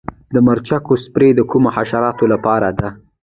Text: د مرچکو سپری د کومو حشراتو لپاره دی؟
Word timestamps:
د 0.33 0.35
مرچکو 0.45 0.93
سپری 1.03 1.29
د 1.35 1.39
کومو 1.51 1.69
حشراتو 1.75 2.25
لپاره 2.33 2.67
دی؟ 2.77 2.89